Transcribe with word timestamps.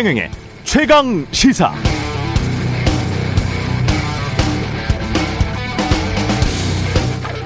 최경영의 0.00 0.30
최강 0.64 1.26
시사. 1.30 1.74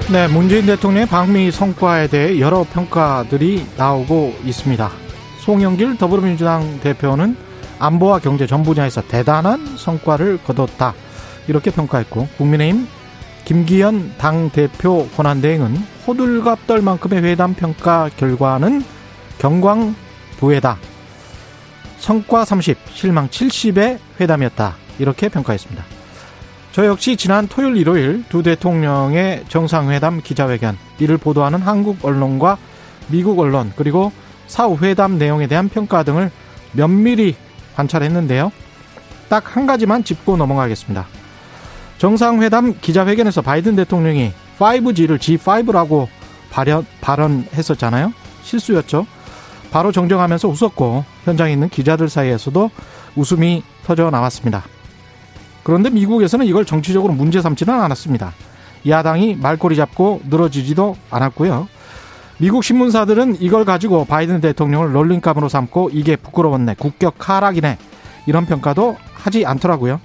네, 0.09 0.27
문재인 0.29 0.65
대통령의 0.65 1.05
방미 1.05 1.51
성과에 1.51 2.07
대해 2.07 2.39
여러 2.39 2.63
평가들이 2.63 3.65
나오고 3.75 4.35
있습니다. 4.45 4.89
송영길 5.41 5.97
더불어민주당 5.97 6.79
대표는 6.79 7.35
안보와 7.77 8.19
경제 8.19 8.47
전 8.47 8.63
분야에서 8.63 9.01
대단한 9.01 9.75
성과를 9.75 10.39
거뒀다. 10.45 10.93
이렇게 11.49 11.71
평가했고, 11.71 12.29
국민의힘 12.37 12.87
김기현 13.43 14.13
당대표 14.17 15.09
권한대행은 15.09 15.75
호들갑 16.07 16.67
떨만큼의 16.67 17.21
회담 17.21 17.53
평가 17.53 18.09
결과는 18.15 18.81
경광부회다. 19.39 20.94
성과 22.05 22.45
30, 22.45 22.77
실망 22.93 23.27
70의 23.29 23.97
회담이었다. 24.21 24.75
이렇게 24.99 25.27
평가했습니다. 25.27 25.83
저 26.71 26.85
역시 26.85 27.17
지난 27.17 27.47
토요일 27.47 27.77
일요일 27.77 28.23
두 28.29 28.43
대통령의 28.43 29.45
정상회담 29.49 30.21
기자회견 30.21 30.77
이를 30.99 31.17
보도하는 31.17 31.61
한국 31.63 32.05
언론과 32.05 32.59
미국 33.07 33.39
언론 33.39 33.73
그리고 33.75 34.11
사후 34.45 34.77
회담 34.83 35.17
내용에 35.17 35.47
대한 35.47 35.67
평가 35.67 36.03
등을 36.03 36.29
면밀히 36.73 37.35
관찰했는데요. 37.75 38.51
딱 39.27 39.55
한 39.55 39.65
가지만 39.65 40.03
짚고 40.03 40.37
넘어가겠습니다. 40.37 41.07
정상회담 41.97 42.75
기자회견에서 42.81 43.41
바이든 43.41 43.77
대통령이 43.77 44.31
5G를 44.59 45.17
G5라고 45.17 46.07
발언, 46.51 46.85
발언했었잖아요. 47.01 48.13
실수였죠. 48.43 49.07
바로 49.75 49.91
정정하면서 49.91 50.47
웃었고 50.47 51.03
현장에 51.25 51.51
있는 51.51 51.67
기자들 51.67 52.07
사이에서도 52.07 52.71
웃음이 53.17 53.61
터져 53.83 54.09
나왔습니다. 54.09 54.63
그런데 55.63 55.89
미국에서는 55.89 56.45
이걸 56.45 56.63
정치적으로 56.63 57.11
문제 57.11 57.41
삼지는 57.41 57.73
않았습니다. 57.73 58.31
야당이 58.87 59.35
말꼬리 59.35 59.75
잡고 59.75 60.21
늘어지지도 60.29 60.95
않았고요. 61.09 61.67
미국 62.37 62.63
신문사들은 62.63 63.41
이걸 63.41 63.65
가지고 63.65 64.05
바이든 64.05 64.39
대통령을 64.39 64.95
롤링감으로 64.95 65.49
삼고 65.49 65.89
이게 65.91 66.15
부끄러웠네, 66.15 66.75
국격 66.79 67.27
하락이네 67.27 67.77
이런 68.27 68.45
평가도 68.45 68.95
하지 69.13 69.45
않더라고요. 69.45 69.99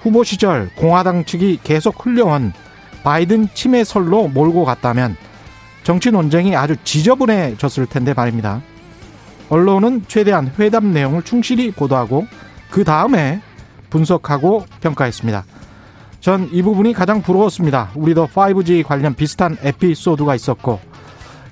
후보 0.00 0.24
시절 0.24 0.70
공화당 0.76 1.26
측이 1.26 1.58
계속 1.62 2.06
흘려온 2.06 2.54
바이든 3.02 3.48
침해설로 3.52 4.28
몰고 4.28 4.64
갔다면 4.64 5.14
정치 5.82 6.10
논쟁이 6.10 6.56
아주 6.56 6.74
지저분해졌을 6.84 7.84
텐데 7.84 8.14
말입니다. 8.14 8.62
언론은 9.48 10.04
최대한 10.08 10.50
회담 10.58 10.92
내용을 10.92 11.22
충실히 11.22 11.70
보도하고 11.70 12.26
그 12.70 12.84
다음에 12.84 13.40
분석하고 13.90 14.64
평가했습니다. 14.80 15.44
전 16.20 16.48
이 16.52 16.62
부분이 16.62 16.94
가장 16.94 17.20
부러웠습니다. 17.20 17.90
우리도 17.94 18.28
5G 18.28 18.84
관련 18.84 19.14
비슷한 19.14 19.58
에피소드가 19.62 20.34
있었고 20.34 20.80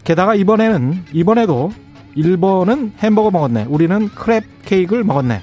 게다가 0.02 0.34
이번에는 0.34 1.04
이번에도 1.12 1.70
일본은 2.14 2.92
햄버거 2.98 3.30
먹었네. 3.30 3.66
우리는 3.68 4.08
크랩 4.08 4.44
케이크를 4.64 5.04
먹었네. 5.04 5.42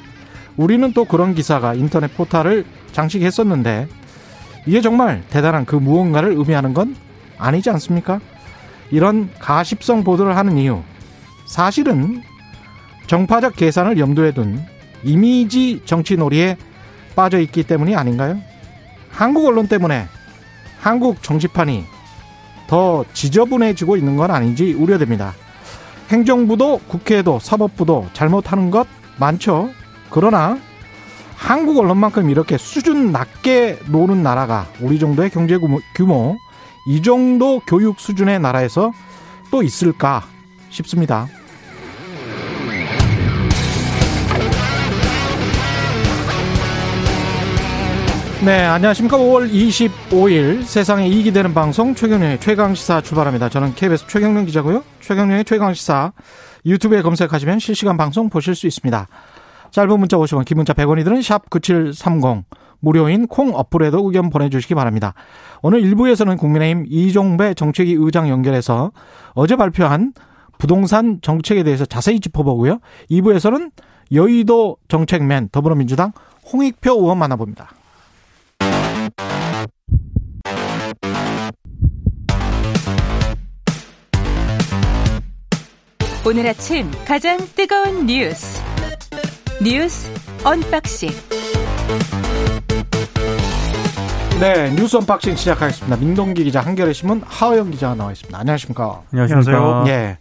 우리는 0.58 0.92
또 0.94 1.06
그런 1.06 1.36
기사가 1.36 1.76
인터넷 1.76 2.16
포탈을 2.18 2.66
장식했었는데 2.92 3.88
이게 4.66 4.82
정말 4.82 5.24
대단한 5.30 5.66
그 5.66 5.76
무언가를 5.76 6.34
의미하는 6.34 6.74
건 6.74 6.96
아니지 7.38 7.70
않습니까? 7.70 8.20
이런 8.92 9.30
가십성 9.40 10.04
보도를 10.04 10.36
하는 10.36 10.58
이유 10.58 10.82
사실은 11.46 12.22
정파적 13.10 13.56
계산을 13.56 13.98
염두에 13.98 14.32
둔 14.34 14.64
이미지 15.04 15.82
정치 15.84 16.16
놀이에 16.16 16.58
빠져 17.16 17.40
있기 17.40 17.64
때문이 17.64 17.96
아닌가요? 17.96 18.38
한국 19.10 19.48
언론 19.48 19.68
때문에 19.68 20.06
한국 20.80 21.24
정치판이 21.24 21.86
더 22.68 23.04
지저분해지고 23.14 23.98
있는 23.98 24.16
건 24.16 24.30
아닌지 24.30 24.74
우려됩니다. 24.74 25.34
행정부도 26.10 26.82
국회도 26.88 27.40
사법부도 27.40 28.10
잘못하는 28.14 28.70
것 28.70 28.86
많죠. 29.18 29.72
그러나 30.12 30.60
한국 31.36 31.80
언론만큼 31.80 32.30
이렇게 32.30 32.60
수준 32.60 33.12
낮게 33.12 33.80
노는 33.88 34.22
나라가 34.22 34.68
우리 34.82 35.00
정도의 35.00 35.32
경제 35.32 35.58
규모, 35.96 36.38
이 36.88 37.02
정도 37.02 37.60
교육 37.62 38.00
수준의 38.00 38.40
나라에서 38.40 38.92
또 39.50 39.64
있을까 39.64 40.28
싶습니다. 40.70 41.28
네, 48.46 48.64
안녕하십니까. 48.64 49.18
5월 49.18 49.52
25일 49.52 50.64
세상에 50.64 51.10
이익이 51.10 51.34
되는 51.34 51.54
방송 51.54 51.94
최경련의 51.94 52.40
최강시사 52.40 53.02
출발합니다. 53.02 53.50
저는 53.50 53.76
KBS 53.76 54.08
최경련 54.08 54.46
기자고요. 54.46 54.82
최경련의 55.02 55.44
최강시사 55.44 56.14
유튜브에 56.66 57.02
검색하시면 57.02 57.60
실시간 57.60 57.98
방송 57.98 58.30
보실 58.30 58.56
수 58.56 58.66
있습니다. 58.66 59.08
짧은 59.72 60.00
문자 60.00 60.16
50원, 60.16 60.46
긴 60.46 60.56
문자 60.56 60.72
100원이들은 60.72 61.22
샵 61.22 61.50
9730. 61.50 62.46
무료인 62.80 63.28
콩 63.28 63.54
어플에도 63.54 64.06
의견 64.06 64.30
보내주시기 64.30 64.74
바랍니다. 64.74 65.16
오늘 65.62 65.82
1부에서는 65.82 66.38
국민의힘 66.38 66.86
이종배 66.88 67.56
정책위 67.56 67.98
의장 68.00 68.30
연결해서 68.30 68.94
어제 69.34 69.58
발표한 69.58 70.14
부동산 70.58 71.20
정책에 71.22 71.64
대해서 71.64 71.86
자세히 71.86 72.22
짚어보고요. 72.22 72.80
2부에서는 73.12 73.72
여의도 74.14 74.78
정책맨 74.88 75.50
더불어민주당 75.52 76.14
홍익표 76.54 76.94
의원 76.94 77.18
만나봅니다. 77.18 77.72
오늘 86.26 86.48
아침 86.48 86.90
가장 87.08 87.38
뜨거운 87.56 88.06
뉴스 88.06 88.62
뉴스 89.64 90.10
언박싱 90.44 91.10
네 94.40 94.70
뉴스 94.76 94.96
unboxing 94.98 95.36
시작하겠습니다. 95.36 95.98
민동기 95.98 96.44
기자 96.46 96.62
한겨레 96.62 96.94
신문 96.94 97.22
하어영 97.26 97.72
기자가 97.72 97.96
나와 97.96 98.12
있습니다. 98.12 98.38
안녕하십니까? 98.38 99.02
안녕하세요. 99.12 99.84
예, 99.88 100.18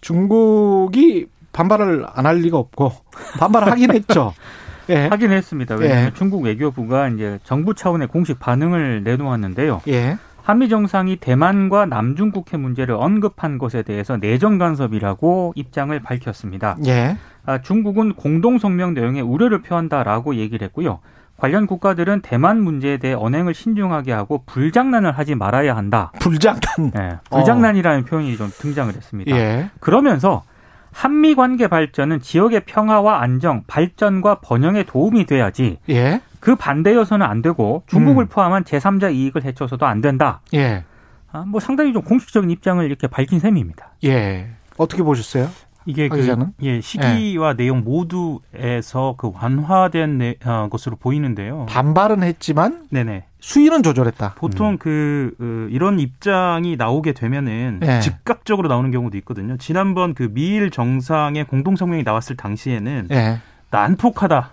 중국이 0.00 1.26
반발을 1.52 2.06
안 2.14 2.24
할 2.26 2.36
리가 2.38 2.56
없고 2.56 2.92
반발을 3.38 3.70
하긴 3.72 3.92
했죠. 3.94 4.32
예. 4.88 5.06
하긴 5.06 5.30
했습니다. 5.32 5.74
왜냐하면 5.76 6.06
예. 6.06 6.12
중국 6.14 6.42
외교부가 6.42 7.08
이제 7.08 7.38
정부 7.44 7.74
차원의 7.74 8.08
공식 8.08 8.40
반응을 8.40 9.04
내놓았는데요. 9.04 9.82
예. 9.88 10.16
한미 10.42 10.68
정상이 10.68 11.16
대만과 11.16 11.86
남중 11.86 12.30
국해 12.30 12.56
문제를 12.56 12.96
언급한 12.96 13.58
것에 13.58 13.82
대해서 13.82 14.16
내정 14.16 14.58
간섭이라고 14.58 15.52
입장을 15.56 15.98
밝혔습니다. 16.00 16.76
예. 16.86 17.16
아, 17.46 17.60
중국은 17.60 18.14
공동 18.14 18.58
성명 18.58 18.94
내용에 18.94 19.20
우려를 19.20 19.62
표한다라고 19.62 20.36
얘기를 20.36 20.64
했고요. 20.66 21.00
관련 21.36 21.66
국가들은 21.66 22.20
대만 22.20 22.60
문제에 22.62 22.98
대해 22.98 23.14
언행을 23.14 23.54
신중하게 23.54 24.12
하고 24.12 24.44
불장난을 24.46 25.12
하지 25.18 25.34
말아야 25.34 25.76
한다. 25.76 26.12
불장난. 26.20 26.92
네, 26.94 27.18
불장난이라는 27.30 28.00
어. 28.00 28.04
표현이 28.04 28.36
좀 28.36 28.48
등장을 28.58 28.94
했습니다. 28.94 29.36
예. 29.36 29.70
그러면서 29.80 30.44
한미 30.92 31.34
관계 31.34 31.68
발전은 31.68 32.20
지역의 32.20 32.62
평화와 32.66 33.22
안정, 33.22 33.64
발전과 33.66 34.40
번영에 34.40 34.84
도움이 34.84 35.26
돼야지. 35.26 35.78
예. 35.88 36.20
그 36.38 36.54
반대여서는 36.56 37.24
안 37.26 37.40
되고 37.42 37.82
중국을 37.86 38.24
음. 38.24 38.28
포함한 38.28 38.64
제3자 38.64 39.14
이익을 39.14 39.44
해쳐서도 39.44 39.86
안 39.86 40.00
된다. 40.00 40.40
예. 40.54 40.84
아, 41.30 41.44
뭐 41.46 41.60
상당히 41.60 41.92
좀 41.92 42.02
공식적인 42.02 42.50
입장을 42.50 42.84
이렇게 42.84 43.06
밝힌 43.06 43.38
셈입니다. 43.38 43.92
예. 44.04 44.50
어떻게 44.76 45.02
보셨어요? 45.02 45.48
이게 45.86 46.08
그 46.08 46.46
예, 46.62 46.80
시기와 46.80 47.50
예. 47.50 47.56
내용 47.56 47.84
모두에서 47.84 49.14
그 49.16 49.32
완화된 49.34 50.18
내, 50.18 50.36
어, 50.44 50.68
것으로 50.70 50.96
보이는데요. 50.96 51.66
반발은 51.68 52.22
했지만 52.22 52.86
네네. 52.90 53.24
수위는 53.40 53.82
조절했다. 53.82 54.34
보통 54.36 54.72
음. 54.72 54.78
그, 54.78 55.34
그 55.38 55.68
이런 55.72 55.98
입장이 55.98 56.76
나오게 56.76 57.12
되면은 57.12 57.80
예. 57.84 58.00
즉각적으로 58.00 58.68
나오는 58.68 58.90
경우도 58.90 59.16
있거든요. 59.18 59.56
지난번 59.56 60.14
그 60.14 60.28
미일 60.32 60.70
정상의 60.70 61.44
공동 61.44 61.74
성명이 61.76 62.04
나왔을 62.04 62.36
당시에는 62.36 63.08
예. 63.10 63.40
난폭하다. 63.70 64.50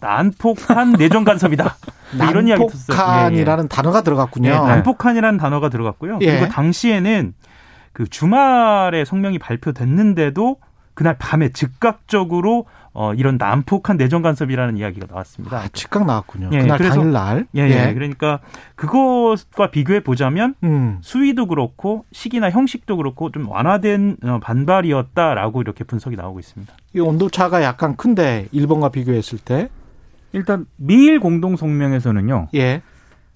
난폭한 0.00 0.92
내정 0.98 1.24
간섭이다. 1.24 1.76
뭐 2.18 2.26
이런 2.28 2.46
이야기 2.46 2.64
있었어요. 2.64 2.96
난폭한이라는 2.96 3.64
예, 3.64 3.64
예. 3.64 3.68
단어가 3.68 4.02
들어갔군요. 4.02 4.50
예, 4.50 4.54
난폭한이라는 4.54 5.38
단어가 5.38 5.68
들어갔고요. 5.68 6.18
예. 6.20 6.38
그리고 6.38 6.48
당시에는 6.48 7.34
그 7.94 8.06
주말에 8.08 9.04
성명이 9.06 9.38
발표됐는데도 9.38 10.56
그날 10.94 11.16
밤에 11.18 11.48
즉각적으로 11.50 12.66
어, 12.92 13.12
이런 13.14 13.36
난폭한 13.38 13.96
내정 13.96 14.22
간섭이라는 14.22 14.76
이야기가 14.76 15.06
나왔습니다. 15.10 15.56
아, 15.56 15.68
즉각 15.72 16.06
나왔군요. 16.06 16.50
예, 16.52 16.60
그날 16.60 16.78
그래서, 16.78 16.96
당일날. 16.96 17.46
예, 17.56 17.62
예, 17.62 17.88
예. 17.88 17.94
그러니까 17.94 18.40
그것과 18.76 19.70
비교해 19.70 20.00
보자면 20.00 20.54
음. 20.62 20.98
수위도 21.00 21.46
그렇고 21.46 22.04
시기나 22.12 22.50
형식도 22.50 22.96
그렇고 22.96 23.32
좀 23.32 23.48
완화된 23.48 24.18
어, 24.22 24.38
반발이었다라고 24.40 25.62
이렇게 25.62 25.82
분석이 25.82 26.14
나오고 26.14 26.38
있습니다. 26.38 26.72
이 26.94 27.00
온도 27.00 27.28
차가 27.28 27.62
약간 27.62 27.96
큰데 27.96 28.46
일본과 28.52 28.90
비교했을 28.90 29.38
때 29.38 29.68
일단 30.32 30.66
미일 30.76 31.18
공동 31.18 31.56
성명에서는요. 31.56 32.48
예. 32.54 32.82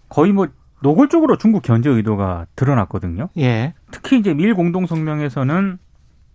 거의 0.09 0.33
뭐 0.33 0.49
노골적으로 0.81 1.37
중국 1.39 1.63
견제 1.63 1.91
의도가 1.91 2.47
드러났거든요. 2.57 3.29
예. 3.39 3.75
특히 3.91 4.19
이제 4.19 4.35
미일 4.35 4.55
공동 4.55 4.87
성명에서는 4.87 5.79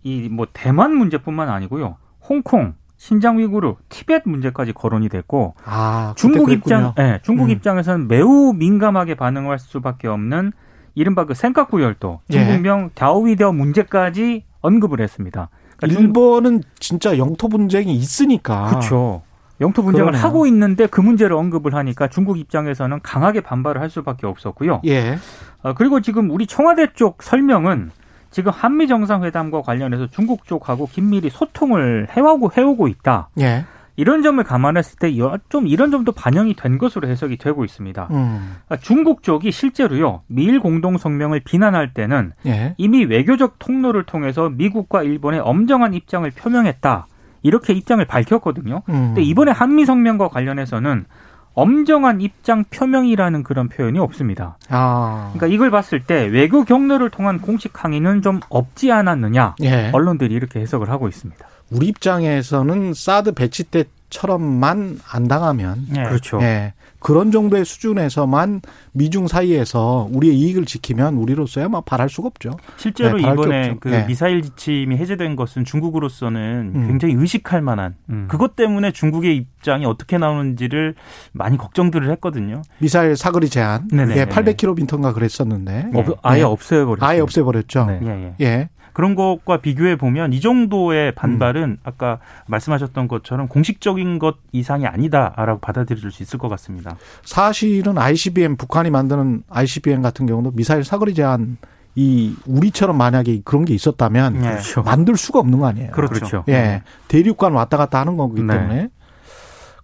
이 0.04 0.28
뭐 0.30 0.46
대만 0.52 0.94
문제뿐만 0.94 1.48
아니고요. 1.48 1.96
홍콩, 2.28 2.74
신장 2.96 3.38
위구르, 3.38 3.74
티벳 3.88 4.22
문제까지 4.26 4.72
거론이 4.72 5.08
됐고 5.08 5.54
아, 5.64 6.12
중국 6.16 6.50
입장 6.52 6.92
예, 6.98 7.02
네, 7.02 7.20
중국 7.22 7.44
음. 7.44 7.50
입장에서는 7.50 8.06
매우 8.08 8.52
민감하게 8.54 9.14
반응할 9.14 9.58
수밖에 9.58 10.08
없는 10.08 10.52
이른바 10.94 11.24
그 11.24 11.34
센카쿠 11.34 11.82
열도, 11.82 12.20
예. 12.30 12.34
중국명 12.34 12.84
예. 12.84 12.90
갸오위대어 12.94 13.52
문제까지 13.52 14.44
언급을 14.60 15.00
했습니다. 15.00 15.48
그러니까 15.76 16.00
일본은 16.00 16.62
진짜 16.78 17.18
영토 17.18 17.48
분쟁이 17.48 17.94
있으니까. 17.96 18.68
그렇죠. 18.68 19.22
영토 19.60 19.82
분쟁을 19.82 20.12
그러네요. 20.12 20.26
하고 20.26 20.46
있는데 20.46 20.86
그 20.86 21.00
문제를 21.00 21.36
언급을 21.36 21.74
하니까 21.74 22.08
중국 22.08 22.38
입장에서는 22.38 23.00
강하게 23.02 23.40
반발을 23.40 23.80
할 23.80 23.88
수밖에 23.90 24.26
없었고요. 24.26 24.80
예. 24.86 25.16
어, 25.62 25.74
그리고 25.74 26.00
지금 26.00 26.30
우리 26.30 26.46
청와대 26.46 26.88
쪽 26.94 27.22
설명은 27.22 27.90
지금 28.30 28.50
한미 28.50 28.88
정상회담과 28.88 29.62
관련해서 29.62 30.08
중국 30.08 30.44
쪽하고 30.46 30.88
긴밀히 30.88 31.30
소통을 31.30 32.08
해오고 32.16 32.50
해오고 32.56 32.88
있다. 32.88 33.28
예. 33.40 33.64
이런 33.96 34.22
점을 34.22 34.42
감안했을 34.42 34.98
때 34.98 35.12
좀 35.48 35.68
이런 35.68 35.92
점도 35.92 36.10
반영이 36.10 36.54
된 36.56 36.78
것으로 36.78 37.06
해석이 37.06 37.36
되고 37.36 37.64
있습니다. 37.64 38.08
음. 38.10 38.56
그러니까 38.66 38.84
중국 38.84 39.22
쪽이 39.22 39.52
실제로요 39.52 40.22
미일 40.26 40.58
공동 40.58 40.98
성명을 40.98 41.42
비난할 41.44 41.94
때는 41.94 42.32
예. 42.44 42.74
이미 42.76 43.04
외교적 43.04 43.60
통로를 43.60 44.02
통해서 44.02 44.48
미국과 44.48 45.04
일본의 45.04 45.38
엄정한 45.38 45.94
입장을 45.94 46.28
표명했다. 46.32 47.06
이렇게 47.44 47.72
입장을 47.74 48.04
밝혔거든요. 48.04 48.82
음. 48.88 48.92
근데 48.92 49.22
이번에 49.22 49.52
한미 49.52 49.84
성명과 49.84 50.28
관련해서는 50.28 51.04
엄정한 51.52 52.20
입장 52.20 52.64
표명이라는 52.64 53.44
그런 53.44 53.68
표현이 53.68 54.00
없습니다. 54.00 54.58
아. 54.70 55.30
그러니까 55.34 55.54
이걸 55.54 55.70
봤을 55.70 56.02
때 56.02 56.24
외교 56.24 56.64
경로를 56.64 57.10
통한 57.10 57.40
공식 57.40 57.84
항의는 57.84 58.22
좀 58.22 58.40
없지 58.48 58.90
않았느냐. 58.90 59.54
예. 59.62 59.90
언론들이 59.92 60.34
이렇게 60.34 60.58
해석을 60.58 60.90
하고 60.90 61.06
있습니다. 61.06 61.46
우리 61.70 61.86
입장에서는 61.86 62.92
사드 62.94 63.32
배치 63.32 63.62
때 63.62 63.84
처럼만 64.14 65.00
안 65.10 65.26
당하면 65.26 65.86
예. 65.96 66.04
그렇죠. 66.04 66.38
예. 66.40 66.72
그런 67.00 67.32
정도의 67.32 67.66
수준에서만 67.66 68.62
미중 68.92 69.26
사이에서 69.26 70.08
우리의 70.10 70.38
이익을 70.38 70.64
지키면 70.64 71.16
우리로서야 71.16 71.68
뭐 71.68 71.82
바랄 71.82 72.08
수가 72.08 72.28
없죠. 72.28 72.52
실제로 72.76 73.18
네, 73.18 73.30
이번에 73.30 73.76
그 73.80 73.88
네. 73.88 74.06
미사일 74.06 74.40
지침이 74.40 74.96
해제된 74.96 75.36
것은 75.36 75.64
중국으로서는 75.64 76.72
음. 76.74 76.86
굉장히 76.86 77.14
의식할 77.14 77.60
만한 77.60 77.96
음. 78.08 78.26
그것 78.30 78.56
때문에 78.56 78.92
중국의 78.92 79.36
입장이 79.36 79.84
어떻게 79.84 80.16
나오는지를 80.16 80.94
많이 81.32 81.58
걱정들을 81.58 82.08
했거든요. 82.12 82.62
미사일 82.78 83.16
사거리 83.16 83.50
제한 83.50 83.88
네네. 83.88 84.16
예, 84.16 84.24
800km인가 84.24 85.12
그랬었는데 85.12 85.90
네. 85.92 86.06
아예 86.22 86.42
없애버렸죠. 86.42 87.04
아예 87.04 87.20
없애버렸죠. 87.20 87.84
네. 87.86 88.00
예, 88.02 88.08
예. 88.08 88.34
예. 88.40 88.68
그런 88.94 89.16
것과 89.16 89.58
비교해 89.58 89.96
보면 89.96 90.32
이 90.32 90.40
정도의 90.40 91.12
반발은 91.16 91.62
음. 91.62 91.76
아까 91.82 92.20
말씀하셨던 92.46 93.08
것처럼 93.08 93.48
공식적인 93.48 94.20
것 94.20 94.36
이상이 94.52 94.86
아니다라고 94.86 95.58
받아들일 95.58 96.10
수 96.12 96.22
있을 96.22 96.38
것 96.38 96.48
같습니다. 96.48 96.96
사실은 97.24 97.98
ICBM 97.98 98.56
북한이 98.56 98.90
만드는 98.90 99.42
ICBM 99.50 100.00
같은 100.00 100.26
경우도 100.26 100.52
미사일 100.52 100.84
사거리 100.84 101.12
제한 101.12 101.58
이 101.96 102.36
우리처럼 102.46 102.96
만약에 102.96 103.42
그런 103.44 103.64
게 103.64 103.74
있었다면 103.74 104.34
네. 104.34 104.50
그렇죠. 104.50 104.82
만들 104.82 105.16
수가 105.16 105.40
없는 105.40 105.58
거 105.58 105.66
아니에요. 105.66 105.90
그렇죠. 105.90 106.44
예. 106.48 106.52
네. 106.52 106.82
대륙간 107.08 107.52
왔다 107.52 107.76
갔다 107.76 107.98
하는 107.98 108.16
거기 108.16 108.42
네. 108.42 108.54
때문에. 108.54 108.74
네. 108.74 108.88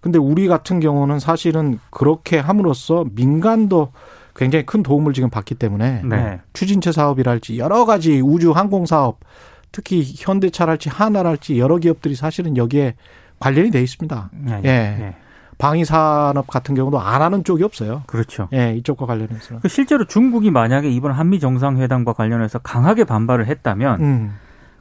근데 0.01 0.19
우리 0.19 0.47
같은 0.47 0.79
경우는 0.79 1.19
사실은 1.19 1.81
그렇게 1.91 2.39
함으로써 2.39 3.05
민간도 3.15 3.93
굉장히 4.37 4.67
큰 4.67 4.83
도움을 4.83 5.13
지금 5.13 5.31
받기 5.31 5.55
때문에 5.57 6.03
네. 6.05 6.41
추진체 6.53 6.93
사업이랄지 6.93 7.59
여러 7.59 7.85
가지 7.85 8.21
우주 8.21 8.53
항공 8.53 8.87
사업 8.87 9.21
특히 9.73 10.05
현대차랄지 10.17 10.89
하나랄지 10.89 11.59
여러 11.59 11.79
기업들이 11.79 12.15
사실은 12.15 12.57
여기에 12.57 12.95
관련이 13.39 13.71
돼 13.71 13.83
있습니다. 13.83 14.31
네. 14.33 14.61
예. 14.65 14.69
네. 14.69 15.17
방위 15.59 15.85
산업 15.85 16.47
같은 16.47 16.75
경우도 16.75 16.99
안 16.99 17.21
하는 17.21 17.45
쪽이 17.45 17.63
없어요. 17.63 18.03
그렇죠. 18.07 18.49
예, 18.55 18.75
이쪽과 18.77 19.05
관련해서. 19.05 19.59
그 19.61 19.69
실제로 19.69 20.07
중국이 20.07 20.51
만약에 20.51 20.91
이번 20.91 21.13
한미 21.13 21.39
정상회담과 21.39 22.15
관련해서 22.15 22.61
강하게 22.61 23.05
반발을 23.05 23.47
했다면 23.47 24.01
음. 24.01 24.37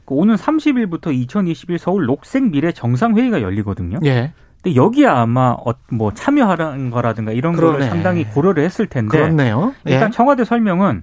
그 0.06 0.14
오는 0.14 0.34
30일부터 0.34 1.14
2021 1.14 1.78
서울 1.78 2.06
녹색 2.06 2.50
미래 2.50 2.72
정상회의가 2.72 3.42
열리거든요. 3.42 3.98
예. 4.04 4.32
근데 4.62 4.76
여기에 4.76 5.06
아마 5.06 5.50
어, 5.52 5.72
뭐 5.90 6.12
참여하는 6.12 6.90
거라든가 6.90 7.32
이런 7.32 7.54
그러네. 7.54 7.72
거를 7.72 7.88
상당히 7.88 8.24
고려를 8.24 8.64
했을 8.64 8.86
텐데 8.86 9.16
그렇네요. 9.16 9.74
예. 9.88 9.94
일단 9.94 10.10
청와대 10.10 10.44
설명은 10.44 11.02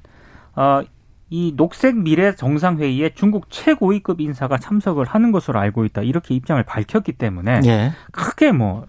어, 0.55 0.81
이 1.29 1.53
녹색 1.55 1.97
미래 1.97 2.33
정상회의에 2.35 3.11
중국 3.15 3.47
최고위급 3.49 4.21
인사가 4.21 4.57
참석을 4.57 5.05
하는 5.05 5.31
것으로 5.31 5.59
알고 5.59 5.85
있다 5.85 6.01
이렇게 6.03 6.35
입장을 6.35 6.61
밝혔기 6.63 7.13
때문에 7.13 7.61
예. 7.65 7.91
크게 8.11 8.51
뭐 8.51 8.85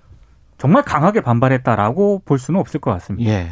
정말 0.58 0.82
강하게 0.82 1.20
반발했다라고 1.20 2.22
볼 2.24 2.38
수는 2.38 2.60
없을 2.60 2.80
것 2.80 2.90
같습니다. 2.92 3.30
예. 3.30 3.48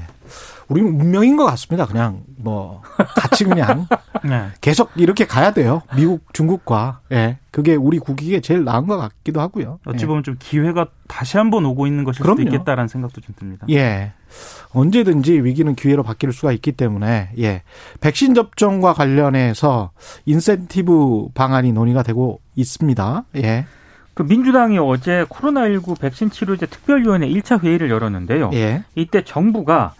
우리는 0.69 1.01
운명인 1.01 1.37
것 1.37 1.45
같습니다. 1.47 1.87
그냥 1.87 2.23
뭐 2.37 2.83
같이 3.15 3.45
그냥 3.45 3.87
네. 4.25 4.49
계속 4.61 4.91
이렇게 4.97 5.27
가야 5.27 5.53
돼요. 5.53 5.83
미국, 5.97 6.33
중국과 6.33 7.01
예, 7.13 7.39
그게 7.51 7.75
우리 7.75 7.99
국익에 7.99 8.41
제일 8.41 8.65
나은 8.65 8.87
것 8.87 8.97
같기도 8.97 9.41
하고요. 9.41 9.79
어찌 9.87 10.05
예. 10.05 10.07
보면 10.07 10.23
좀 10.23 10.37
기회가 10.39 10.89
다시 11.09 11.37
한번 11.37 11.65
오고 11.65 11.87
있는 11.87 12.05
것일 12.05 12.23
그럼요. 12.23 12.41
수도 12.41 12.49
있겠다라는 12.49 12.89
생각도 12.89 13.21
좀 13.21 13.35
듭니다. 13.39 13.67
예. 13.71 14.13
언제든지 14.73 15.33
위기는 15.45 15.75
기회로 15.75 16.03
바뀔 16.03 16.33
수가 16.33 16.53
있기 16.53 16.73
때문에 16.73 17.31
예. 17.39 17.63
백신 18.01 18.35
접종과 18.35 18.93
관련해서 18.95 19.91
인센티브 20.27 21.29
방안이 21.35 21.73
논의가 21.73 22.03
되고 22.03 22.41
있습니다. 22.57 23.25
예. 23.37 23.67
그 24.15 24.23
민주당이 24.23 24.79
어제 24.79 25.27
코로나19 25.29 26.01
백신 26.01 26.31
치료제 26.31 26.65
특별위원회 26.65 27.29
1차 27.29 27.63
회의를 27.63 27.91
열었는데요. 27.91 28.51
예. 28.55 28.83
이때 28.95 29.23
정부가 29.23 29.95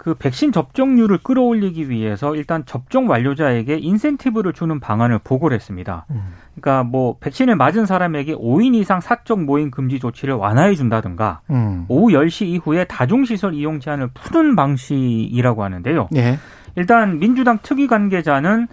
그 0.00 0.14
백신 0.14 0.50
접종률을 0.50 1.18
끌어올리기 1.18 1.90
위해서 1.90 2.34
일단 2.34 2.64
접종 2.64 3.10
완료자에게 3.10 3.76
인센티브를 3.76 4.54
주는 4.54 4.80
방안을 4.80 5.18
보고를 5.22 5.54
했습니다. 5.54 6.06
음. 6.08 6.32
그러니까 6.54 6.84
뭐 6.84 7.18
백신을 7.20 7.54
맞은 7.54 7.84
사람에게 7.84 8.34
5인 8.34 8.74
이상 8.76 9.02
사적 9.02 9.44
모임 9.44 9.70
금지 9.70 10.00
조치를 10.00 10.32
완화해 10.32 10.74
준다든가 10.74 11.42
음. 11.50 11.84
오후 11.88 12.14
10시 12.14 12.46
이후에 12.46 12.84
다중시설 12.84 13.52
이용 13.52 13.78
제한을 13.78 14.08
푸는 14.14 14.56
방식이라고 14.56 15.64
하는데요. 15.64 16.08
예. 16.16 16.38
일단 16.76 17.18
민주당 17.18 17.58
특위 17.62 17.86
관계자는 17.86 18.68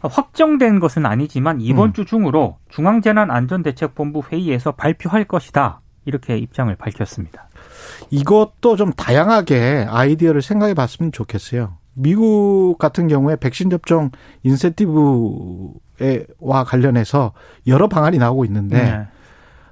확정된 0.00 0.80
것은 0.80 1.04
아니지만 1.04 1.60
이번 1.60 1.90
음. 1.90 1.92
주 1.92 2.06
중으로 2.06 2.56
중앙재난안전대책본부 2.70 4.22
회의에서 4.32 4.72
발표할 4.72 5.24
것이다. 5.24 5.82
이렇게 6.06 6.38
입장을 6.38 6.74
밝혔습니다. 6.74 7.49
이것도 8.10 8.76
좀 8.76 8.92
다양하게 8.92 9.86
아이디어를 9.88 10.42
생각해 10.42 10.74
봤으면 10.74 11.12
좋겠어요. 11.12 11.76
미국 11.94 12.76
같은 12.78 13.08
경우에 13.08 13.36
백신 13.36 13.70
접종 13.70 14.10
인센티브와 14.42 16.64
관련해서 16.66 17.32
여러 17.66 17.88
방안이 17.88 18.18
나오고 18.18 18.44
있는데 18.46 18.82
네. 18.82 19.06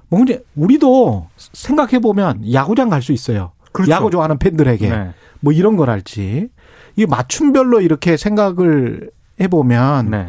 뭐 0.09 0.21
이제 0.23 0.43
우리도 0.55 1.27
생각해 1.37 1.99
보면 1.99 2.53
야구장 2.53 2.89
갈 2.89 3.01
수 3.01 3.13
있어요. 3.13 3.51
그렇죠. 3.71 3.91
야구 3.91 4.09
좋아하는 4.09 4.37
팬들에게 4.37 4.89
네. 4.89 5.11
뭐 5.39 5.53
이런 5.53 5.77
거랄지 5.77 6.49
이게 6.95 7.05
맞춤별로 7.05 7.81
이렇게 7.81 8.17
생각을 8.17 9.11
해보면 9.39 10.09
네. 10.09 10.27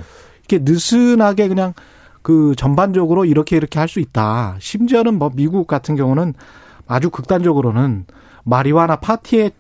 이렇게 0.48 0.70
느슨하게 0.70 1.48
그냥 1.48 1.74
그 2.22 2.54
전반적으로 2.56 3.24
이렇게 3.24 3.56
이렇게 3.56 3.78
할 3.78 3.88
수 3.88 3.98
있다. 3.98 4.56
심지어는 4.60 5.18
뭐 5.18 5.30
미국 5.34 5.66
같은 5.66 5.96
경우는 5.96 6.34
아주 6.90 7.08
극단적으로는 7.08 8.04
마리화나 8.42 8.96
파티에 8.96 9.50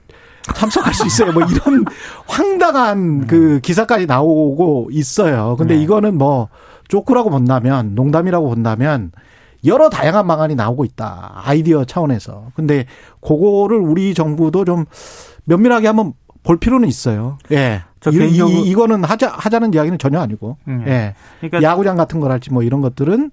참석할 0.54 0.92
수 0.94 1.06
있어요. 1.06 1.32
뭐 1.32 1.42
이런 1.44 1.84
황당한 2.26 3.28
그 3.28 3.60
기사까지 3.60 4.06
나오고 4.06 4.88
있어요. 4.90 5.54
근데 5.56 5.76
네. 5.76 5.82
이거는 5.82 6.18
뭐 6.18 6.48
조크라고 6.88 7.30
본다면 7.30 7.94
농담이라고 7.94 8.48
본다면 8.48 9.12
여러 9.64 9.88
다양한 9.88 10.26
방안이 10.26 10.56
나오고 10.56 10.84
있다. 10.84 11.42
아이디어 11.44 11.84
차원에서. 11.84 12.48
근데 12.54 12.86
그거를 13.20 13.78
우리 13.78 14.12
정부도 14.12 14.64
좀 14.64 14.86
면밀하게 15.44 15.86
한번 15.86 16.14
볼 16.42 16.56
필요는 16.56 16.88
있어요. 16.88 17.38
예. 17.52 17.82
이, 18.10 18.16
이, 18.16 18.70
이거는 18.70 19.04
하자, 19.04 19.28
하자는 19.28 19.74
이야기는 19.74 19.98
전혀 19.98 20.18
아니고. 20.18 20.56
음. 20.66 20.84
예. 20.88 21.14
그러니까 21.40 21.62
야구장 21.62 21.96
같은 21.96 22.18
거랄지 22.18 22.50
뭐 22.50 22.62
이런 22.64 22.80
것들은 22.80 23.30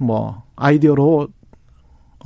뭐 0.00 0.42
아이디어로 0.56 1.28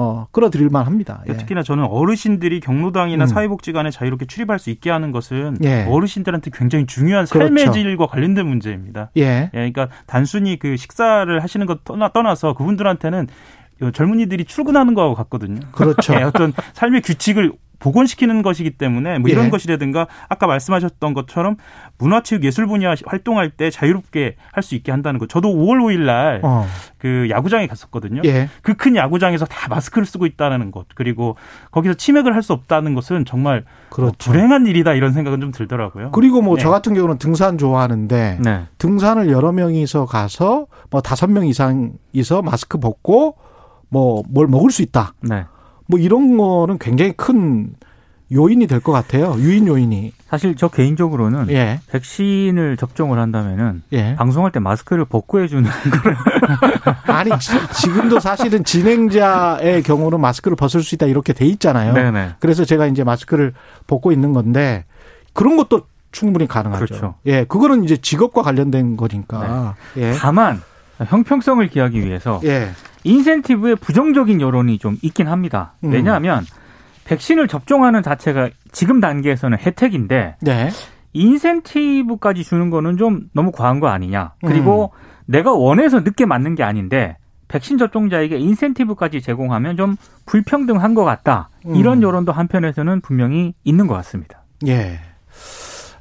어, 0.01 0.29
끌어들일만 0.31 0.87
합니다. 0.87 1.23
예. 1.29 1.33
특히나 1.37 1.65
저는 1.65 1.85
어르신들이 1.85 2.61
경로당이나 2.61 3.25
음. 3.25 3.27
사회복지 3.27 3.73
관에 3.73 3.91
자유롭게 3.91 4.27
출입할 4.27 4.61
수 4.61 4.71
있게 4.71 4.91
하는 4.91 5.11
것은 5.11 5.59
예. 5.65 5.87
어르신들한테 5.89 6.53
굉장히 6.55 6.87
중요한 6.87 7.27
삶의 7.27 7.51
그렇죠. 7.51 7.73
질과 7.73 8.07
관련된 8.07 8.47
문제입니다. 8.47 9.11
예. 9.17 9.23
예. 9.23 9.49
그러니까 9.51 9.89
단순히 10.07 10.57
그 10.57 10.77
식사를 10.77 11.43
하시는 11.43 11.67
것 11.67 11.83
떠나, 11.85 12.11
떠나서 12.13 12.55
그분들한테는 12.55 13.27
젊은이들이 13.93 14.45
출근하는 14.45 14.95
거하고 14.95 15.15
같거든요. 15.17 15.61
그렇죠. 15.73 16.15
예, 16.19 16.23
어떤 16.23 16.53
삶의 16.75 17.03
규칙을 17.03 17.53
복원시키는 17.79 18.43
것이기 18.43 18.71
때문에 18.73 19.19
뭐 19.19 19.31
이런 19.31 19.47
예. 19.47 19.51
것이라든가 19.51 20.07
아까 20.29 20.47
말씀하셨던 20.47 21.15
것처럼 21.15 21.57
문화체육예술 21.99 22.67
분야 22.67 22.95
활동할 23.07 23.51
때 23.51 23.71
자유롭게 23.71 24.37
할 24.53 24.63
수 24.63 24.75
있게 24.75 24.91
한다는 24.91 25.19
거. 25.19 25.27
저도 25.27 25.49
5월 25.55 25.79
5일 25.79 26.01
날그 26.01 26.41
어. 26.47 26.67
그 26.99 27.29
야구장에 27.31 27.67
갔었거든요. 27.69 28.23
예. 28.25 28.49
그큰 28.63 28.97
야구장에서 28.97 29.45
다 29.47 29.69
마스크를 29.69 30.05
쓰고 30.05 30.27
있다는 30.27 30.71
것 30.73 30.87
그리고 30.95 31.37
거기서 31.71 31.95
치맥을 31.95 32.35
할 32.35 32.43
수 32.43 32.53
없다는 32.53 32.95
것은 32.95 33.25
정말 33.25 33.65
뭐 33.91 33.97
그렇죠. 33.97 34.17
불행한 34.19 34.67
일이다 34.67 34.95
이런 34.95 35.13
생각은 35.13 35.41
좀 35.41 35.51
들더라고요. 35.53 36.11
그리고 36.13 36.41
뭐저 36.43 36.65
네. 36.65 36.71
같은 36.71 36.95
경우는 36.95 37.19
등산 37.19 37.59
좋아하는데 37.59 38.39
네. 38.43 38.65
등산을 38.79 39.31
여러 39.31 39.53
명이서 39.53 40.07
가서 40.07 40.67
뭐 40.91 41.01
다섯 41.01 41.29
명 41.29 41.47
이상이서 41.47 42.43
마스크 42.43 42.79
벗고 42.79 43.37
뭐 43.91 44.23
뭘 44.29 44.47
먹을 44.49 44.71
수 44.71 44.83
있다. 44.83 45.15
네. 45.23 45.45
뭐 45.89 45.99
이런 45.99 46.37
거는 46.37 46.79
굉장히 46.79 47.13
큰 47.17 47.71
요인이 48.31 48.67
될 48.67 48.81
것 48.81 48.93
같아요. 48.93 49.35
유인 49.39 49.67
요인이. 49.67 50.13
사실 50.29 50.55
저 50.55 50.69
개인적으로는 50.69 51.49
예. 51.49 51.81
백신을 51.91 52.77
접종을 52.77 53.19
한다면은 53.19 53.83
예. 53.93 54.15
방송할 54.17 54.53
때 54.53 54.61
마스크를 54.61 55.07
벗고 55.07 55.41
해주는 55.41 55.69
거를 55.69 56.17
아니 57.07 57.31
지, 57.39 57.89
금도 57.89 58.21
사실은 58.21 58.65
진행자의 58.65 59.83
경우는 59.83 60.21
마스크를 60.21 60.57
벗을 60.57 60.83
수 60.83 60.95
있다 60.95 61.07
이렇게 61.07 61.33
돼 61.33 61.47
있잖아요. 61.47 61.95
네네. 61.95 62.35
그래서 62.39 62.67
제가 62.67 62.87
이제 62.87 63.03
마스크를 63.03 63.55
벗고 63.87 64.13
있는 64.13 64.35
건데 64.35 64.85
그런 65.33 65.57
것도 65.57 65.87
충분히 66.13 66.47
가능하죠. 66.47 66.85
그렇죠. 66.85 67.15
예, 67.25 67.45
그거는 67.45 67.85
이제 67.85 67.97
직업과 67.97 68.43
관련된 68.43 68.99
거니까. 68.99 69.75
네. 69.95 70.03
예. 70.03 70.13
다만 70.13 70.61
형평성을 70.99 71.67
기하기 71.69 72.05
위해서 72.05 72.41
예. 72.45 72.69
인센티브에 73.05 73.75
부정적인 73.77 74.41
여론이 74.41 74.79
좀 74.79 74.97
있긴 75.03 75.29
합니다. 75.29 75.75
음. 75.85 75.93
왜냐하면 75.93 76.45
백신을 77.05 77.49
접종하는 77.49 78.03
자체가 78.03 78.51
지금 78.73 79.01
단계에서는 79.01 79.59
혜택인데 79.59 80.37
네. 80.41 80.71
인센티브까지 81.13 82.45
주는 82.45 82.71
거는 82.71 82.97
좀 82.97 83.29
너무 83.33 83.51
과한 83.51 83.81
거 83.81 83.89
아니냐. 83.89 84.35
그리고 84.45 84.93
음. 84.95 85.23
내가 85.27 85.53
원해서 85.53 86.01
늦게 86.01 86.27
맞는 86.27 86.55
게 86.55 86.63
아닌데 86.63 87.17
백신 87.49 87.79
접종자에게 87.79 88.39
인센티브까지 88.39 89.23
제공하면 89.23 89.77
좀 89.77 89.97
불평등한 90.27 90.95
것 90.95 91.05
같다. 91.05 91.49
음. 91.67 91.77
이런 91.77 92.03
여론도 92.03 92.33
한편에서는 92.33 93.01
분명히 93.01 93.55
있는 93.65 93.87
것 93.87 93.95
같습니다. 93.95 94.45
예. 94.67 95.01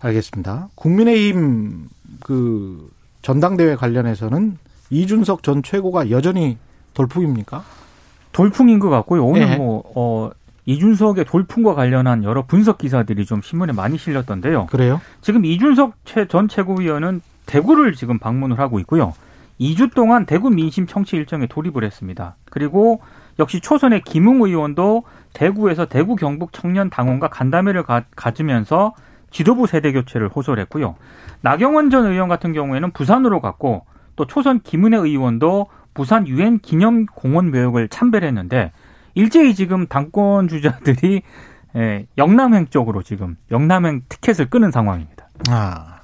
알겠습니다. 0.02 0.70
국민의힘 0.76 1.88
그 2.22 2.90
전당대회 3.22 3.76
관련해서는 3.76 4.58
이준석 4.90 5.44
전 5.44 5.64
최고가 5.64 6.10
여전히 6.10 6.58
돌풍입니까? 6.98 7.64
돌풍인 8.32 8.80
것 8.80 8.90
같고요. 8.90 9.24
오늘 9.24 9.42
예. 9.44 9.56
뭐 9.56 9.84
어, 9.96 10.32
이준석의 10.66 11.26
돌풍과 11.26 11.76
관련한 11.76 12.24
여러 12.24 12.46
분석 12.46 12.80
기사들이 12.80 13.26
좀 13.26 13.42
신문에 13.42 13.72
많이 13.72 13.98
실렸던데요. 13.98 14.66
그래요? 14.68 15.00
지금 15.22 15.46
이준석 15.46 15.94
전 16.28 16.48
최고위원은 16.48 17.22
대구를 17.46 17.94
지금 17.94 18.20
방문을 18.20 18.60
하고 18.60 18.80
있고요. 18.80 19.14
2주 19.60 19.94
동안 19.94 20.26
대구 20.26 20.50
민심 20.50 20.86
청취 20.88 21.16
일정에 21.16 21.48
돌입을 21.48 21.84
했습니다. 21.84 22.36
그리고 22.50 23.02
역시 23.40 23.60
초선의 23.62 24.02
김웅 24.02 24.42
의원도 24.42 25.04
대구에서 25.34 25.86
대구 25.86 26.16
경북 26.16 26.52
청년 26.52 26.90
당원과 26.90 27.30
간담회를 27.30 27.84
가, 27.84 28.04
가지면서 28.16 28.94
지도부 29.32 29.68
세대 29.68 29.92
교체를 29.92 30.30
호소를 30.30 30.62
했고요. 30.64 30.96
나경원 31.42 31.90
전 31.92 32.06
의원 32.06 32.28
같은 32.28 32.54
경우에는 32.54 32.92
부산으로 32.92 33.40
갔고 33.42 33.86
또 34.16 34.26
초선 34.26 34.60
김은혜 34.62 34.98
의원도 34.98 35.68
부산 35.98 36.28
유엔 36.28 36.60
기념 36.60 37.08
공원 37.08 37.50
묘역을 37.50 37.90
참배했는데 37.90 38.72
일제히 39.16 39.56
지금 39.56 39.88
당권 39.88 40.48
주자들이 40.48 41.24
예, 41.76 42.06
영남행 42.20 42.68
쪽으로 42.68 43.02
지금 43.02 43.36
영남행 43.50 44.04
티켓을 44.08 44.52
끄는 44.52 44.70
상황입니다. 44.70 45.28
아, 45.50 46.02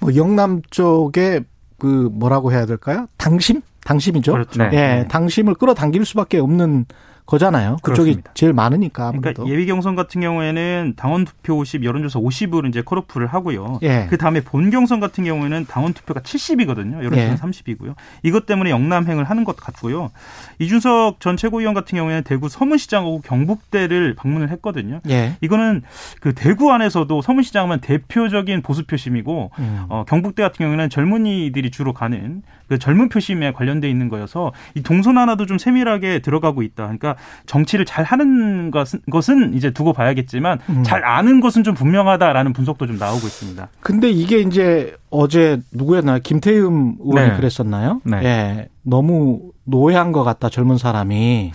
뭐 0.00 0.16
영남 0.16 0.62
쪽에 0.70 1.42
그 1.78 2.08
뭐라고 2.10 2.50
해야 2.50 2.64
될까요? 2.64 3.08
당심? 3.18 3.60
당심이죠. 3.84 4.32
그렇죠. 4.32 4.62
예, 4.64 4.68
네. 4.68 5.08
당심을 5.08 5.54
끌어당길 5.54 6.06
수밖에 6.06 6.38
없는 6.38 6.86
거잖아요. 7.30 7.76
그쪽이 7.82 8.10
그렇습니다. 8.10 8.32
제일 8.34 8.52
많으니까. 8.52 9.08
아무래도. 9.08 9.44
그러니까 9.44 9.54
예비 9.54 9.66
경선 9.66 9.94
같은 9.94 10.20
경우에는 10.20 10.94
당원 10.96 11.24
투표 11.24 11.56
50, 11.58 11.84
여론조사 11.84 12.18
50으로 12.18 12.68
이제 12.68 12.82
컷오프를 12.82 13.28
하고요. 13.28 13.78
예. 13.82 14.06
그 14.10 14.18
다음에 14.18 14.40
본 14.40 14.70
경선 14.70 14.98
같은 14.98 15.22
경우에는 15.24 15.66
당원 15.66 15.94
투표가 15.94 16.20
70이거든요. 16.20 17.04
여론조사 17.04 17.20
예. 17.20 17.34
30이고요. 17.36 17.94
이것 18.24 18.46
때문에 18.46 18.70
영남행을 18.70 19.24
하는 19.24 19.44
것 19.44 19.56
같고요. 19.56 20.10
이준석 20.58 21.20
전 21.20 21.36
최고위원 21.36 21.72
같은 21.72 21.96
경우에는 21.96 22.24
대구 22.24 22.48
서문시장하고 22.48 23.20
경북대를 23.20 24.16
방문을 24.16 24.50
했거든요. 24.50 25.00
예. 25.08 25.36
이거는 25.40 25.82
그 26.20 26.34
대구 26.34 26.72
안에서도 26.72 27.22
서문시장은 27.22 27.80
대표적인 27.80 28.62
보수 28.62 28.84
표심이고 28.84 29.52
음. 29.58 29.84
어, 29.88 30.04
경북대 30.08 30.42
같은 30.42 30.64
경우에는 30.64 30.90
젊은이들이 30.90 31.70
주로 31.70 31.92
가는 31.92 32.42
그 32.70 32.78
젊은 32.78 33.08
표심에 33.08 33.52
관련돼 33.52 33.90
있는 33.90 34.08
거여서 34.08 34.52
이 34.76 34.82
동선 34.84 35.18
하나도 35.18 35.44
좀 35.46 35.58
세밀하게 35.58 36.20
들어가고 36.20 36.62
있다. 36.62 36.84
그러니까 36.84 37.16
정치를 37.46 37.84
잘 37.84 38.04
하는 38.04 38.70
것은, 38.70 39.54
이제 39.54 39.72
두고 39.72 39.92
봐야겠지만 39.92 40.60
음. 40.68 40.84
잘 40.84 41.04
아는 41.04 41.40
것은 41.40 41.64
좀 41.64 41.74
분명하다라는 41.74 42.52
분석도 42.52 42.86
좀 42.86 42.96
나오고 42.96 43.26
있습니다. 43.26 43.68
근데 43.80 44.08
이게 44.08 44.38
이제 44.38 44.94
어제 45.10 45.60
누구였나요? 45.72 46.20
김태흠 46.22 46.98
의원이 47.00 47.30
네. 47.30 47.36
그랬었나요? 47.36 48.00
네. 48.04 48.18
예. 48.22 48.68
너무 48.82 49.50
노예한 49.64 50.12
것 50.12 50.22
같다 50.22 50.48
젊은 50.48 50.78
사람이. 50.78 51.50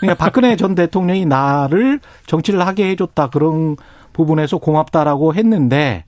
그러니까 0.00 0.22
박근혜 0.22 0.56
전 0.56 0.74
대통령이 0.74 1.24
나를 1.24 2.00
정치를 2.26 2.66
하게 2.66 2.90
해줬다 2.90 3.30
그런 3.30 3.76
부분에서 4.12 4.58
고맙다라고 4.58 5.34
했는데 5.34 6.04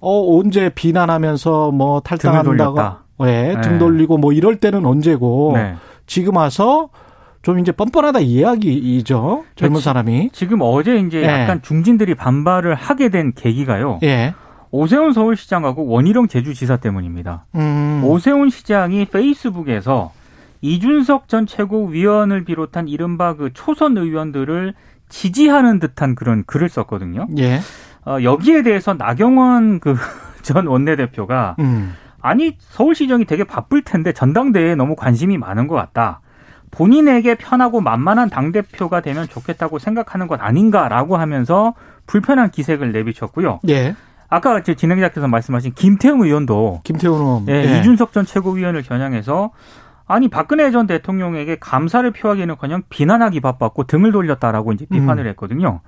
어 0.00 0.36
언제 0.36 0.68
비난하면서 0.68 1.70
뭐 1.70 2.00
탈당한다고 2.00 3.01
예, 3.22 3.56
등 3.62 3.72
네. 3.72 3.78
돌리고 3.78 4.18
뭐 4.18 4.32
이럴 4.32 4.56
때는 4.56 4.84
언제고 4.84 5.52
네. 5.54 5.74
지금 6.06 6.36
와서 6.36 6.88
좀 7.42 7.58
이제 7.58 7.72
뻔뻔하다 7.72 8.20
이야기이죠. 8.20 9.44
젊은 9.56 9.80
사람이. 9.80 10.30
지금 10.32 10.58
어제 10.62 10.96
이제 10.96 11.22
예. 11.22 11.26
약간 11.26 11.60
중진들이 11.60 12.14
반발을 12.14 12.74
하게 12.74 13.08
된 13.08 13.32
계기가요. 13.34 13.98
예. 14.04 14.34
오세훈 14.70 15.12
서울시장하고 15.12 15.86
원희룡 15.86 16.28
제주지사 16.28 16.78
때문입니다. 16.78 17.44
음. 17.56 18.02
오세훈 18.04 18.48
시장이 18.48 19.04
페이스북에서 19.06 20.12
이준석 20.62 21.28
전 21.28 21.46
최고위원을 21.46 22.44
비롯한 22.44 22.88
이른바 22.88 23.34
그 23.34 23.50
초선 23.52 23.98
의원들을 23.98 24.74
지지하는 25.08 25.78
듯한 25.80 26.14
그런 26.14 26.44
글을 26.46 26.68
썼거든요. 26.68 27.26
예. 27.38 27.60
어, 28.06 28.18
여기에 28.22 28.62
대해서 28.62 28.94
나경원 28.94 29.80
그 29.80 29.96
전 30.42 30.66
원내대표가 30.66 31.56
음. 31.60 31.94
아니 32.22 32.56
서울시정이 32.58 33.26
되게 33.26 33.44
바쁠 33.44 33.82
텐데 33.82 34.12
전당대회에 34.12 34.76
너무 34.76 34.96
관심이 34.96 35.36
많은 35.36 35.66
것 35.66 35.74
같다. 35.74 36.20
본인에게 36.70 37.34
편하고 37.34 37.80
만만한 37.80 38.30
당대표가 38.30 39.00
되면 39.00 39.28
좋겠다고 39.28 39.78
생각하는 39.78 40.26
것 40.28 40.40
아닌가라고 40.40 41.18
하면서 41.18 41.74
불편한 42.06 42.50
기색을 42.50 42.92
내비쳤고요. 42.92 43.60
예. 43.68 43.94
아까 44.30 44.62
제 44.62 44.74
진행자께서 44.74 45.28
말씀하신 45.28 45.74
김태웅 45.74 46.22
의원도 46.22 46.80
김태웅 46.84 47.14
의원 47.14 47.48
예, 47.48 47.52
예. 47.52 47.78
이준석 47.78 48.12
전 48.12 48.24
최고위원을 48.24 48.82
겨냥해서 48.82 49.50
아니 50.06 50.28
박근혜 50.28 50.70
전 50.70 50.86
대통령에게 50.86 51.56
감사를 51.56 52.10
표하기는커녕 52.10 52.84
비난하기 52.88 53.40
바빴고 53.40 53.84
등을 53.84 54.12
돌렸다라고 54.12 54.72
이제 54.72 54.86
비판을 54.86 55.24
음. 55.24 55.28
했거든요. 55.30 55.80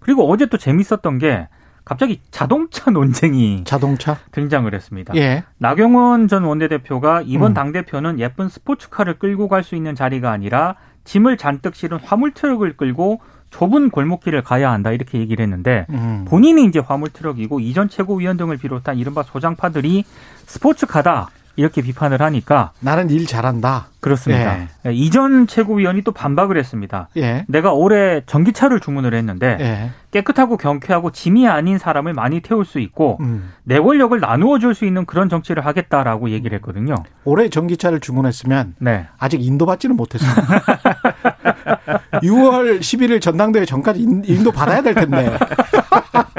그리고 0.00 0.28
어제 0.28 0.46
또 0.46 0.58
재밌었던 0.58 1.18
게 1.18 1.48
갑자기 1.84 2.20
자동차 2.30 2.90
논쟁이 2.90 3.64
자동차 3.64 4.18
등장을 4.32 4.72
했습니다. 4.72 5.14
예. 5.16 5.44
나경원 5.58 6.28
전 6.28 6.44
원내대표가 6.44 7.22
이번 7.26 7.52
음. 7.52 7.54
당 7.54 7.72
대표는 7.72 8.18
예쁜 8.20 8.48
스포츠카를 8.48 9.18
끌고 9.18 9.48
갈 9.48 9.62
수 9.64 9.76
있는 9.76 9.94
자리가 9.94 10.30
아니라 10.30 10.76
짐을 11.04 11.36
잔뜩 11.36 11.74
실은 11.74 11.98
화물 12.02 12.32
트럭을 12.32 12.76
끌고 12.76 13.20
좁은 13.50 13.90
골목길을 13.90 14.42
가야 14.42 14.72
한다 14.72 14.90
이렇게 14.90 15.18
얘기를 15.18 15.42
했는데 15.42 15.86
음. 15.90 16.24
본인이 16.28 16.64
이제 16.64 16.78
화물 16.80 17.10
트럭이고 17.10 17.60
이전 17.60 17.88
최고위원 17.88 18.36
등을 18.36 18.56
비롯한 18.56 18.98
이른바 18.98 19.22
소장파들이 19.22 20.04
스포츠카다 20.46 21.28
이렇게 21.56 21.82
비판을 21.82 22.20
하니까 22.20 22.72
나는 22.80 23.10
일 23.10 23.26
잘한다. 23.26 23.86
그렇습니다. 24.00 24.58
예. 24.58 24.68
예. 24.86 24.92
이전 24.92 25.46
최고위원이 25.46 26.02
또 26.02 26.12
반박을 26.12 26.58
했습니다. 26.58 27.08
예. 27.16 27.44
내가 27.48 27.72
올해 27.72 28.20
전기차를 28.26 28.80
주문을 28.80 29.14
했는데 29.14 29.56
예. 29.60 29.90
깨끗하고 30.10 30.56
경쾌하고 30.56 31.10
짐이 31.12 31.48
아닌 31.48 31.78
사람을 31.78 32.12
많이 32.12 32.40
태울 32.40 32.64
수 32.64 32.80
있고 32.80 33.16
음. 33.20 33.52
내 33.62 33.78
권력을 33.80 34.18
나누어 34.20 34.58
줄 34.58 34.74
수 34.74 34.84
있는 34.84 35.06
그런 35.06 35.28
정치를 35.28 35.64
하겠다라고 35.64 36.30
얘기를 36.30 36.56
했거든요. 36.56 36.96
올해 37.24 37.48
전기차를 37.48 38.00
주문했으면 38.00 38.74
네. 38.80 39.06
아직 39.18 39.40
인도받지는 39.40 39.94
못했습니다. 39.96 40.42
6월 42.22 42.80
11일 42.80 43.20
전당대회 43.20 43.64
전까지 43.64 44.00
인도 44.02 44.50
받아야 44.52 44.82
될 44.82 44.94
텐데. 44.94 45.30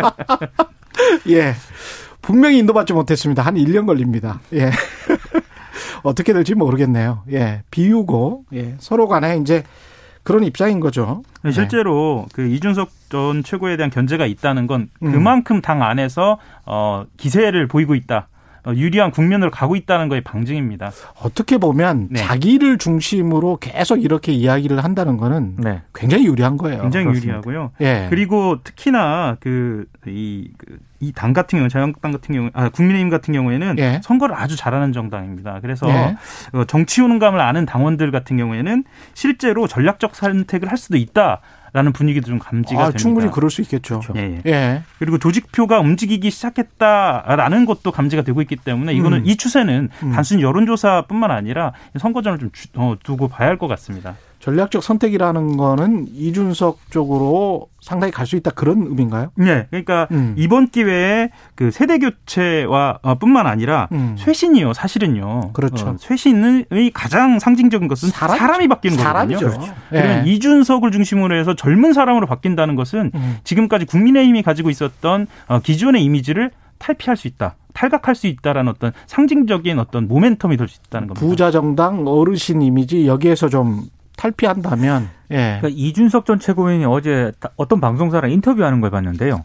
예. 1.29 1.53
분명히 2.25 2.57
인도받지 2.57 2.93
못했습니다. 2.93 3.43
한 3.43 3.55
1년 3.55 3.85
걸립니다. 3.85 4.39
예. 4.53 4.71
어떻게 6.01 6.33
될지 6.33 6.55
모르겠네요. 6.55 7.23
예. 7.31 7.61
비우고, 7.69 8.45
예. 8.53 8.75
서로 8.79 9.07
간에 9.07 9.37
이제 9.37 9.63
그런 10.23 10.43
입장인 10.43 10.79
거죠. 10.79 11.21
네. 11.43 11.51
실제로 11.51 12.25
그 12.33 12.47
이준석 12.47 12.89
전 13.09 13.43
최고에 13.43 13.77
대한 13.77 13.91
견제가 13.91 14.25
있다는 14.25 14.65
건 14.65 14.89
음. 15.03 15.11
그만큼 15.11 15.61
당 15.61 15.83
안에서 15.83 16.39
어 16.65 17.05
기세를 17.17 17.67
보이고 17.67 17.93
있다. 17.93 18.27
어, 18.65 18.73
유리한 18.73 19.11
국면으로 19.11 19.51
가고 19.51 19.75
있다는 19.75 20.09
거의 20.09 20.21
방증입니다. 20.21 20.91
어떻게 21.21 21.57
보면 21.57 22.07
네. 22.11 22.19
자기를 22.19 22.77
중심으로 22.77 23.57
계속 23.57 24.03
이렇게 24.03 24.31
이야기를 24.31 24.83
한다는 24.83 25.17
거는 25.17 25.57
네. 25.57 25.81
굉장히 25.93 26.25
유리한 26.25 26.57
거예요. 26.57 26.81
굉장히 26.81 27.05
그렇습니다. 27.05 27.37
유리하고요. 27.37 27.71
예. 27.81 28.07
그리고 28.09 28.61
특히나 28.63 29.37
그이 29.39 30.51
그, 30.57 30.79
이당 30.99 31.33
같은 31.33 31.59
경우, 31.59 31.69
자유한국당 31.69 32.11
같은 32.11 32.33
경우, 32.33 32.49
아 32.53 32.69
국민의힘 32.69 33.09
같은 33.09 33.33
경우에는 33.33 33.75
예. 33.77 34.01
선거를 34.03 34.35
아주 34.35 34.55
잘하는 34.55 34.93
정당입니다. 34.93 35.59
그래서 35.61 35.87
예. 35.89 36.15
어, 36.53 36.65
정치 36.65 37.01
효능감을 37.01 37.39
아는 37.39 37.65
당원들 37.65 38.11
같은 38.11 38.37
경우에는 38.37 38.83
실제로 39.13 39.67
전략적 39.67 40.15
선택을 40.15 40.71
할 40.71 40.77
수도 40.77 40.97
있다. 40.97 41.41
라는 41.75 41.91
분위기도 41.91 42.27
좀 42.27 42.39
감지가 42.39 42.79
아, 42.79 42.83
됩니다. 42.85 42.97
충분히 42.97 43.29
그럴 43.29 43.49
수 43.51 43.61
있겠죠. 43.61 43.99
그렇죠. 43.99 44.13
예, 44.17 44.39
예. 44.45 44.49
예. 44.49 44.83
그리고 44.97 45.17
조직표가 45.17 45.81
움직이기 45.81 46.31
시작했다라는 46.31 47.65
것도 47.65 47.91
감지가 47.91 48.21
되고 48.21 48.41
있기 48.41 48.55
때문에 48.55 48.93
이거는 48.93 49.17
음. 49.19 49.25
이 49.25 49.35
추세는 49.35 49.89
음. 50.03 50.11
단순히 50.13 50.41
여론조사뿐만 50.43 51.31
아니라 51.31 51.73
선거전을 51.99 52.39
좀 52.39 52.49
어, 52.75 52.95
두고 53.03 53.27
봐야 53.27 53.49
할 53.49 53.57
것 53.57 53.67
같습니다. 53.67 54.15
전략적 54.45 54.83
선택이라는 54.83 55.57
거는 55.57 56.05
이준석 56.13 56.91
쪽으로 56.91 57.67
상당히 57.81 58.11
갈 58.11 58.25
수 58.27 58.35
있다 58.35 58.51
그런 58.51 58.83
의미인가요? 58.87 59.31
네. 59.35 59.65
그러니까 59.71 60.07
음. 60.11 60.33
이번 60.37 60.67
기회에 60.67 61.29
그 61.55 61.71
세대 61.71 61.97
교체와 61.99 62.99
어, 63.01 63.15
뿐만 63.15 63.47
아니라 63.47 63.87
음. 63.91 64.15
쇄신이요. 64.19 64.73
사실은요. 64.73 65.53
그렇죠. 65.53 65.87
어, 65.89 65.95
쇄신의 65.99 66.91
가장 66.93 67.39
상징적인 67.39 67.87
것은 67.87 68.09
사람, 68.09 68.61
이 68.61 68.67
바뀌는 68.67 68.97
사람이죠. 68.97 69.39
거거든요. 69.39 69.63
그렇죠. 69.65 69.81
그러면 69.89 70.25
네. 70.25 70.31
이준석을 70.31 70.91
중심으로 70.91 71.35
해서 71.35 71.55
젊은 71.55 71.93
사람으로 71.93 72.27
바뀐다는 72.27 72.75
것은 72.75 73.11
음. 73.15 73.37
지금까지 73.43 73.85
국민의힘이 73.85 74.43
가지고 74.43 74.69
있었던 74.69 75.25
어, 75.47 75.59
기존의 75.59 76.03
이미지를 76.03 76.51
탈피할 76.77 77.17
수 77.17 77.27
있다. 77.27 77.55
탈각할 77.73 78.15
수 78.15 78.27
있다라는 78.27 78.71
어떤 78.71 78.91
상징적인 79.07 79.79
어떤 79.79 80.07
모멘텀이 80.07 80.57
될 80.57 80.67
수 80.67 80.79
있다는 80.87 81.07
겁니다. 81.07 81.25
부자 81.27 81.51
정당 81.51 82.07
어르신 82.07 82.61
이미지 82.61 83.05
여기에서 83.07 83.49
좀 83.49 83.83
탈피한다면 84.17 85.09
예. 85.31 85.59
그러니까 85.59 85.69
이준석 85.69 86.25
전 86.25 86.39
최고위원이 86.39 86.85
어제 86.85 87.31
어떤 87.57 87.81
방송사랑 87.81 88.31
인터뷰하는 88.31 88.81
걸 88.81 88.91
봤는데요. 88.91 89.43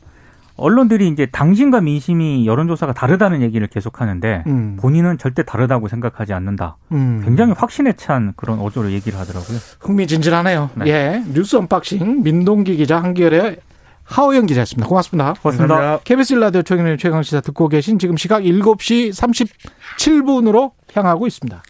언론들이 0.57 1.09
이제 1.09 1.27
당신과 1.27 1.81
민심이 1.81 2.47
여론조사가 2.47 2.93
다르다는 2.93 3.41
얘기를 3.41 3.67
계속하는데 3.67 4.45
음. 4.47 4.77
본인은 4.79 5.17
절대 5.17 5.43
다르다고 5.43 5.89
생각하지 5.89 6.35
않는다. 6.35 6.77
음. 6.93 7.23
굉장히 7.25 7.55
확신에 7.57 7.95
찬 7.95 8.35
그런 8.37 8.61
어조로 8.61 8.93
얘기를 8.93 9.19
하더라고요. 9.19 9.59
흥미진진하네요. 9.81 10.71
네. 10.75 10.87
예, 10.87 11.25
뉴스 11.33 11.57
unboxing 11.57 12.23
민동기 12.23 12.77
기자 12.77 13.03
한겨레 13.03 13.57
하호영 14.05 14.47
기자였습니다. 14.47 14.89
고맙습니다. 14.89 15.35
고맙습니다. 15.41 15.75
감사합니다. 15.75 16.05
KBS 16.05 16.35
라디오 16.35 16.63
최경의 16.63 16.99
최강 16.99 17.23
시사 17.23 17.41
듣고 17.41 17.69
계신 17.69 17.99
지금 17.99 18.17
시각 18.17 18.43
7시 18.43 19.13
37분으로 19.97 20.73
향하고 20.95 21.27
있습니다. 21.27 21.63